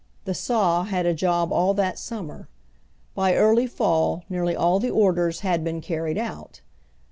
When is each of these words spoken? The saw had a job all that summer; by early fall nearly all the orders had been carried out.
The 0.25 0.33
saw 0.33 0.85
had 0.85 1.05
a 1.05 1.13
job 1.13 1.53
all 1.53 1.75
that 1.75 1.99
summer; 1.99 2.49
by 3.13 3.35
early 3.35 3.67
fall 3.67 4.23
nearly 4.29 4.55
all 4.55 4.79
the 4.79 4.89
orders 4.89 5.41
had 5.41 5.63
been 5.63 5.79
carried 5.79 6.17
out. 6.17 6.61